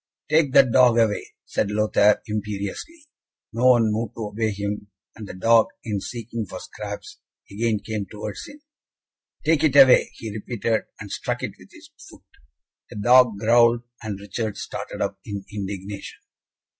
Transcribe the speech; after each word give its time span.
"Take 0.29 0.53
that 0.53 0.71
dog 0.71 0.97
away," 0.97 1.27
said 1.45 1.69
Lothaire, 1.69 2.23
imperiously. 2.25 3.05
No 3.53 3.67
one 3.67 3.91
moved 3.91 4.15
to 4.15 4.29
obey 4.29 4.49
him, 4.51 4.87
and 5.15 5.27
the 5.27 5.35
dog, 5.35 5.67
in 5.83 6.01
seeking 6.01 6.47
for 6.47 6.59
scraps, 6.59 7.19
again 7.51 7.79
came 7.85 8.07
towards 8.07 8.47
him. 8.47 8.63
"Take 9.45 9.63
it 9.63 9.75
away," 9.75 10.09
he 10.15 10.31
repeated, 10.33 10.85
and 10.99 11.11
struck 11.11 11.43
it 11.43 11.51
with 11.59 11.69
his 11.71 11.91
foot. 12.09 12.23
The 12.89 12.95
dog 12.95 13.37
growled, 13.37 13.83
and 14.01 14.19
Richard 14.19 14.57
started 14.57 15.03
up 15.03 15.19
in 15.23 15.45
indignation. 15.53 16.17